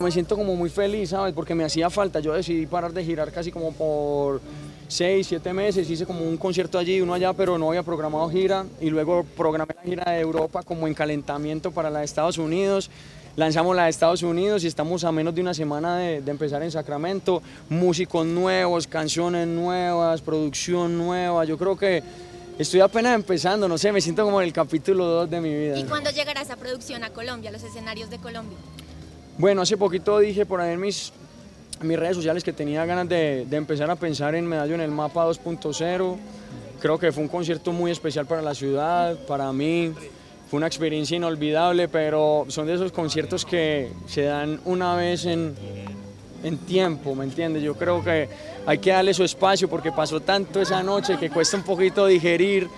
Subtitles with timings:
[0.00, 1.34] Me siento como muy feliz, ¿sabes?
[1.34, 2.20] Porque me hacía falta.
[2.20, 4.40] Yo decidí parar de girar casi como por
[4.88, 5.90] seis, siete meses.
[5.90, 8.64] Hice como un concierto allí, uno allá, pero no había programado gira.
[8.80, 12.90] Y luego programé la gira de Europa como en calentamiento para la de Estados Unidos.
[13.36, 16.70] Lanzamos la de Estados Unidos y estamos a menos de una semana de empezar en
[16.70, 17.42] Sacramento.
[17.68, 21.44] Músicos nuevos, canciones nuevas, producción nueva.
[21.44, 22.02] Yo creo que
[22.58, 25.78] estoy apenas empezando, no sé, me siento como en el capítulo 2 de mi vida.
[25.78, 28.56] ¿Y cuándo llegará esa producción a Colombia, a los escenarios de Colombia?
[29.38, 31.12] Bueno, hace poquito dije por ahí en mis,
[31.80, 34.82] en mis redes sociales que tenía ganas de, de empezar a pensar en Medallo en
[34.82, 36.16] el Mapa 2.0.
[36.80, 39.92] Creo que fue un concierto muy especial para la ciudad, para mí.
[40.50, 45.54] Fue una experiencia inolvidable, pero son de esos conciertos que se dan una vez en,
[46.42, 47.62] en tiempo, ¿me entiendes?
[47.62, 48.28] Yo creo que
[48.66, 52.68] hay que darle su espacio porque pasó tanto esa noche que cuesta un poquito digerir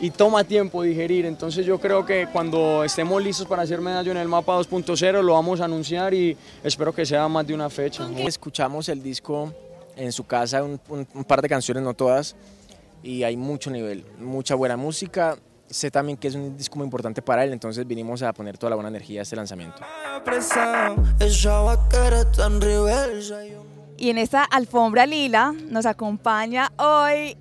[0.00, 1.26] y toma tiempo digerir.
[1.26, 5.32] Entonces yo creo que cuando estemos listos para hacer medallo en el mapa 2.0 lo
[5.34, 8.06] vamos a anunciar y espero que sea más de una fecha.
[8.26, 9.52] Escuchamos el disco
[9.96, 12.36] en su casa, un, un- un par de canciones, no todas,
[13.02, 15.36] y hay mucho nivel, mucha buena música.
[15.68, 18.70] Sé también que es un disco muy importante para él, entonces vinimos a poner toda
[18.70, 19.78] la buena energía a este lanzamiento.
[23.98, 27.36] Y en esta alfombra lila nos acompaña hoy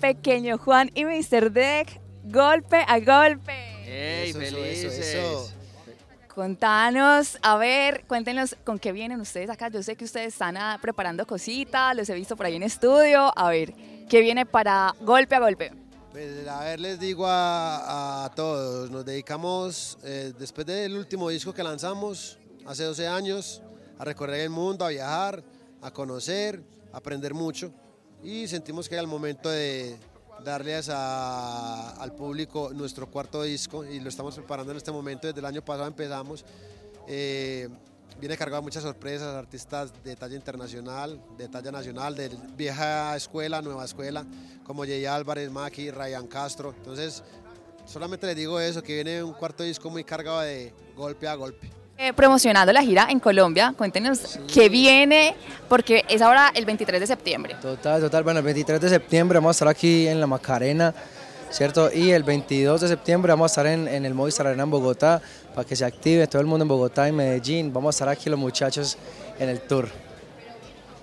[0.00, 1.52] Pequeño Juan y Mr.
[1.52, 3.52] Deck, golpe a golpe.
[3.84, 4.98] ¡Ey, Eso, eso, felices!
[4.98, 5.52] eso.
[6.34, 9.68] Contanos, a ver, cuéntenos con qué vienen ustedes acá.
[9.68, 13.30] Yo sé que ustedes están ah, preparando cositas, los he visto por ahí en estudio.
[13.36, 13.74] A ver,
[14.08, 15.72] ¿qué viene para golpe a golpe?
[16.12, 21.52] Pues, a ver, les digo a, a todos, nos dedicamos, eh, después del último disco
[21.52, 23.60] que lanzamos, hace 12 años,
[23.98, 25.42] a recorrer el mundo, a viajar,
[25.82, 26.62] a conocer,
[26.92, 27.70] a aprender mucho.
[28.22, 29.96] Y sentimos que era el momento de
[30.44, 35.40] darles a- al público nuestro cuarto disco y lo estamos preparando en este momento, desde
[35.40, 36.44] el año pasado empezamos.
[37.08, 37.68] Eh,
[38.20, 43.62] viene cargado de muchas sorpresas, artistas de talla internacional, de talla nacional, de vieja escuela,
[43.62, 44.24] nueva escuela,
[44.64, 46.74] como Jay Álvarez, Maki, Ryan Castro.
[46.76, 47.22] Entonces,
[47.86, 51.70] solamente les digo eso, que viene un cuarto disco muy cargado de golpe a golpe.
[51.96, 55.34] Eh, promocionando la gira en Colombia, cuéntenos qué viene,
[55.68, 57.56] porque es ahora el 23 de septiembre.
[57.60, 58.24] Total, total.
[58.24, 60.94] Bueno, el 23 de septiembre vamos a estar aquí en la Macarena,
[61.50, 61.90] ¿cierto?
[61.92, 65.20] Y el 22 de septiembre vamos a estar en, en el Movistar Arena en Bogotá
[65.54, 67.72] para que se active todo el mundo en Bogotá y Medellín.
[67.72, 68.96] Vamos a estar aquí los muchachos
[69.38, 69.88] en el tour.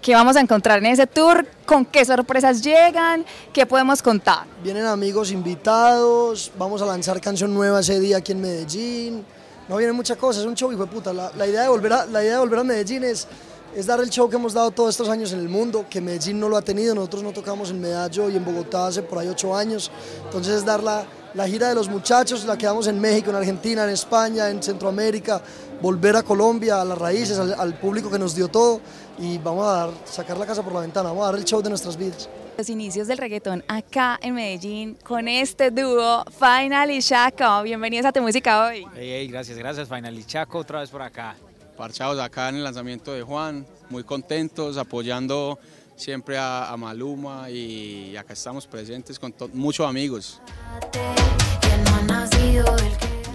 [0.06, 1.48] ¿Qué vamos a encontrar en ese tour?
[1.66, 3.26] ¿Con qué sorpresas llegan?
[3.52, 4.46] ¿Qué podemos contar?
[4.64, 9.26] Vienen amigos invitados, vamos a lanzar canción nueva ese día aquí en Medellín.
[9.68, 11.12] No vienen muchas cosas, es un show, hijo de puta.
[11.12, 13.28] La, la idea de volver a, la idea de volver a Medellín es,
[13.76, 16.40] es dar el show que hemos dado todos estos años en el mundo, que Medellín
[16.40, 16.96] no lo ha tenido.
[16.96, 19.92] Nosotros no tocamos en Medallo y en Bogotá hace por ahí ocho años.
[20.24, 23.36] Entonces es dar la, la gira de los muchachos, la que damos en México, en
[23.36, 25.42] Argentina, en España, en Centroamérica,
[25.82, 28.80] volver a Colombia, a las raíces, al, al público que nos dio todo
[29.20, 31.62] y vamos a dar, sacar la casa por la ventana, vamos a dar el show
[31.62, 32.30] de nuestras vidas.
[32.58, 37.64] Los inicios del reggaetón acá en Medellín con este dúo Final y Chaco.
[37.64, 38.88] Bienvenidos a Tu Música Hoy.
[38.96, 41.36] Ey, ey, gracias, gracias, Final y Chaco, otra vez por acá.
[41.76, 45.60] Parchados acá en el lanzamiento de Juan, muy contentos, apoyando
[45.96, 50.42] siempre a, Maluma y acá estamos presentes con muchos amigos.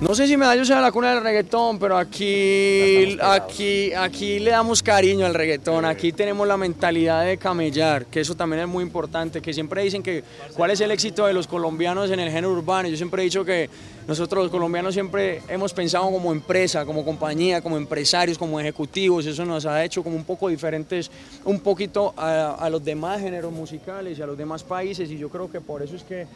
[0.01, 4.83] No sé si Medallo sea la cuna del reggaetón, pero aquí, aquí, aquí le damos
[4.83, 5.85] cariño al reggaetón.
[5.85, 9.43] Aquí tenemos la mentalidad de camellar, que eso también es muy importante.
[9.43, 10.25] Que siempre dicen que
[10.57, 12.89] cuál es el éxito de los colombianos en el género urbano.
[12.89, 13.69] Yo siempre he dicho que
[14.09, 19.27] nosotros los colombianos siempre hemos pensado como empresa, como compañía, como empresarios, como ejecutivos.
[19.27, 21.11] Eso nos ha hecho como un poco diferentes,
[21.45, 25.11] un poquito a, a los demás géneros musicales y a los demás países.
[25.11, 26.27] Y yo creo que por eso es que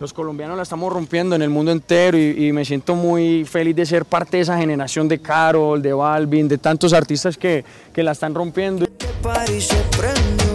[0.00, 3.84] los colombianos la estamos rompiendo en el mundo entero y, me siento muy feliz de
[3.84, 8.12] ser parte de esa generación de Carol, de Balvin, de tantos artistas que, que la
[8.12, 8.86] están rompiendo.
[9.22, 10.49] Prendió.